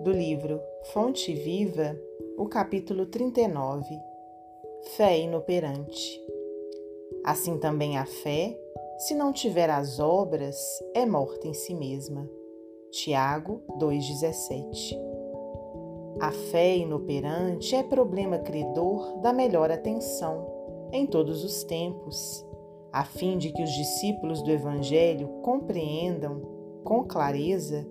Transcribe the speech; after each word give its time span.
do 0.00 0.10
livro 0.10 0.60
Fonte 0.92 1.32
Viva, 1.32 1.96
o 2.36 2.46
capítulo 2.46 3.06
39 3.06 3.86
Fé 4.96 5.18
inoperante. 5.18 6.20
Assim 7.24 7.58
também 7.58 7.96
a 7.96 8.04
fé, 8.04 8.58
se 8.98 9.14
não 9.14 9.32
tiver 9.32 9.70
as 9.70 10.00
obras, 10.00 10.56
é 10.94 11.06
morta 11.06 11.46
em 11.46 11.54
si 11.54 11.74
mesma. 11.74 12.28
Tiago 12.90 13.62
2,17 13.78 14.98
A 16.20 16.30
fé 16.30 16.76
inoperante 16.76 17.74
é 17.74 17.82
problema 17.82 18.38
credor 18.38 19.20
da 19.20 19.32
melhor 19.32 19.70
atenção, 19.70 20.46
em 20.92 21.06
todos 21.06 21.44
os 21.44 21.64
tempos, 21.64 22.44
a 22.92 23.04
fim 23.04 23.38
de 23.38 23.52
que 23.52 23.62
os 23.62 23.70
discípulos 23.70 24.42
do 24.42 24.50
Evangelho 24.50 25.28
compreendam 25.42 26.42
com 26.84 27.04
clareza 27.04 27.86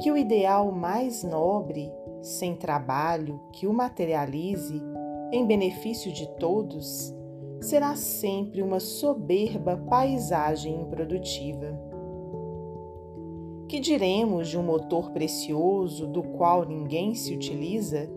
que 0.00 0.10
o 0.10 0.16
ideal 0.16 0.70
mais 0.70 1.22
nobre, 1.22 1.90
sem 2.22 2.54
trabalho 2.54 3.40
que 3.52 3.66
o 3.66 3.72
materialize 3.72 4.82
em 5.32 5.46
benefício 5.46 6.12
de 6.12 6.26
todos, 6.36 7.14
será 7.60 7.96
sempre 7.96 8.62
uma 8.62 8.78
soberba 8.78 9.76
paisagem 9.76 10.80
improdutiva. 10.82 11.78
Que 13.68 13.80
diremos 13.80 14.48
de 14.48 14.58
um 14.58 14.62
motor 14.62 15.10
precioso 15.10 16.06
do 16.06 16.22
qual 16.22 16.64
ninguém 16.64 17.14
se 17.14 17.34
utiliza? 17.34 18.08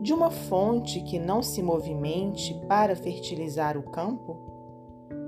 De 0.00 0.12
uma 0.12 0.30
fonte 0.30 1.00
que 1.02 1.18
não 1.18 1.42
se 1.42 1.62
movimente 1.62 2.54
para 2.66 2.96
fertilizar 2.96 3.76
o 3.76 3.82
campo? 3.82 4.36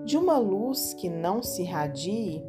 De 0.05 0.17
uma 0.17 0.39
luz 0.39 0.93
que 0.95 1.09
não 1.09 1.43
se 1.43 1.63
radie? 1.63 2.43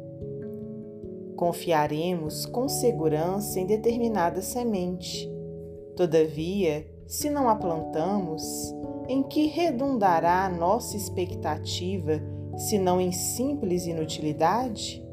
Confiaremos 1.36 2.46
com 2.46 2.68
segurança 2.68 3.58
em 3.58 3.66
determinada 3.66 4.40
semente. 4.40 5.28
Todavia, 5.96 6.88
se 7.06 7.28
não 7.28 7.48
a 7.48 7.56
plantamos, 7.56 8.42
em 9.08 9.22
que 9.22 9.46
redundará 9.46 10.44
a 10.44 10.48
nossa 10.48 10.96
expectativa, 10.96 12.20
se 12.56 12.78
não 12.78 13.00
em 13.00 13.12
simples 13.12 13.86
inutilidade? 13.86 15.04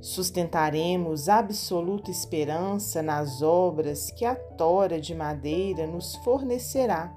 Sustentaremos 0.00 1.28
absoluta 1.28 2.10
esperança 2.10 3.02
nas 3.02 3.42
obras 3.42 4.10
que 4.12 4.24
a 4.24 4.34
tora 4.34 5.00
de 5.00 5.14
madeira 5.14 5.86
nos 5.86 6.14
fornecerá. 6.16 7.14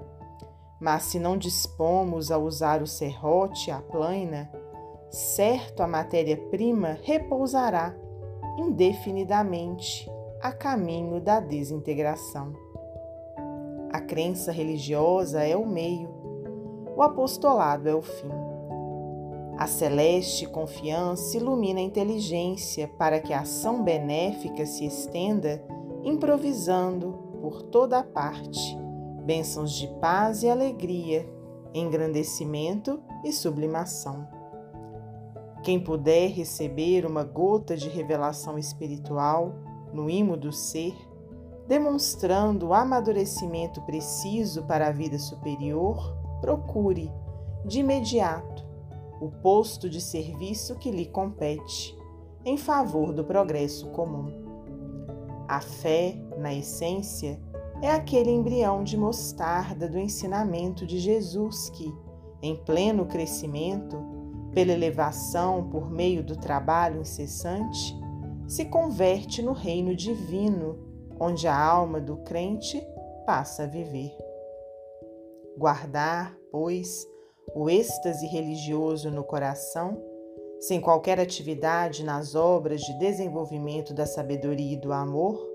Mas 0.80 1.04
se 1.04 1.20
não 1.20 1.38
dispomos 1.38 2.32
a 2.32 2.38
usar 2.38 2.82
o 2.82 2.86
serrote, 2.86 3.70
a 3.70 3.80
plaina, 3.80 4.50
certo 5.12 5.82
a 5.82 5.86
matéria-prima 5.86 6.98
repousará 7.02 7.94
indefinidamente 8.58 10.10
a 10.40 10.50
caminho 10.50 11.20
da 11.20 11.38
desintegração. 11.38 12.52
A 13.92 14.00
crença 14.00 14.50
religiosa 14.50 15.42
é 15.42 15.54
o 15.56 15.66
meio, 15.66 16.08
o 16.96 17.02
apostolado 17.02 17.88
é 17.88 17.94
o 17.94 18.02
fim. 18.02 18.30
A 19.58 19.66
celeste 19.66 20.46
confiança 20.46 21.36
ilumina 21.36 21.78
a 21.78 21.82
inteligência 21.82 22.88
para 22.98 23.20
que 23.20 23.32
a 23.32 23.40
ação 23.40 23.82
benéfica 23.84 24.64
se 24.64 24.86
estenda, 24.86 25.62
improvisando 26.02 27.12
por 27.40 27.62
toda 27.62 27.98
a 27.98 28.02
parte 28.02 28.80
bênçãos 29.24 29.72
de 29.72 29.86
paz 30.00 30.42
e 30.42 30.48
alegria, 30.48 31.28
engrandecimento 31.72 33.00
e 33.24 33.32
sublimação. 33.32 34.41
Quem 35.62 35.78
puder 35.78 36.28
receber 36.30 37.06
uma 37.06 37.22
gota 37.22 37.76
de 37.76 37.88
revelação 37.88 38.58
espiritual 38.58 39.54
no 39.92 40.10
imo 40.10 40.36
do 40.36 40.52
ser, 40.52 40.94
demonstrando 41.68 42.68
o 42.68 42.74
amadurecimento 42.74 43.80
preciso 43.82 44.64
para 44.64 44.88
a 44.88 44.92
vida 44.92 45.18
superior, 45.18 46.16
procure, 46.40 47.10
de 47.64 47.78
imediato, 47.78 48.66
o 49.20 49.30
posto 49.30 49.88
de 49.88 50.00
serviço 50.00 50.74
que 50.76 50.90
lhe 50.90 51.06
compete, 51.06 51.96
em 52.44 52.56
favor 52.56 53.12
do 53.12 53.22
progresso 53.22 53.86
comum. 53.90 54.32
A 55.46 55.60
fé, 55.60 56.20
na 56.38 56.52
essência, 56.52 57.40
é 57.80 57.88
aquele 57.88 58.32
embrião 58.32 58.82
de 58.82 58.96
mostarda 58.96 59.88
do 59.88 59.98
ensinamento 59.98 60.84
de 60.84 60.98
Jesus 60.98 61.70
que, 61.70 61.94
em 62.42 62.56
pleno 62.56 63.06
crescimento, 63.06 64.11
pela 64.54 64.72
elevação 64.72 65.68
por 65.68 65.90
meio 65.90 66.22
do 66.22 66.36
trabalho 66.36 67.00
incessante, 67.00 67.96
se 68.46 68.66
converte 68.66 69.40
no 69.42 69.52
reino 69.52 69.94
divino, 69.96 70.78
onde 71.18 71.46
a 71.46 71.56
alma 71.56 72.00
do 72.00 72.18
crente 72.18 72.82
passa 73.24 73.62
a 73.64 73.66
viver. 73.66 74.12
Guardar, 75.56 76.36
pois, 76.50 77.06
o 77.54 77.68
êxtase 77.68 78.26
religioso 78.26 79.10
no 79.10 79.24
coração, 79.24 80.02
sem 80.60 80.80
qualquer 80.80 81.18
atividade 81.18 82.04
nas 82.04 82.34
obras 82.34 82.80
de 82.80 82.98
desenvolvimento 82.98 83.92
da 83.92 84.06
sabedoria 84.06 84.74
e 84.74 84.80
do 84.80 84.92
amor, 84.92 85.50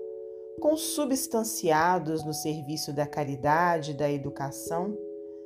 consubstanciados 0.60 2.24
no 2.24 2.34
serviço 2.34 2.92
da 2.92 3.06
caridade 3.06 3.92
e 3.92 3.94
da 3.94 4.10
educação, 4.10 4.96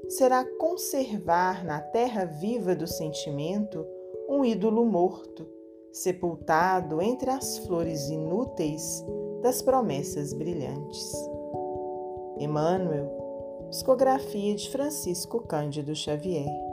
será 0.09 0.45
conservar 0.59 1.65
na 1.65 1.81
terra 1.81 2.25
viva 2.25 2.75
do 2.75 2.87
sentimento 2.87 3.87
um 4.29 4.45
ídolo 4.45 4.85
morto, 4.85 5.47
sepultado 5.93 7.03
entre 7.03 7.31
as 7.31 7.59
flores 7.59 8.09
inúteis 8.09 9.05
das 9.43 9.61
promessas 9.63 10.33
brilhantes. 10.33 11.13
Emmanuel 12.39 13.23
Psicografia 13.71 14.55
de 14.55 14.69
Francisco 14.71 15.41
Cândido 15.41 15.95
Xavier. 15.95 16.72